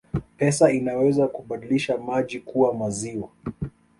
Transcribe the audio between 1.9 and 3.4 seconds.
maji kuwa maziwa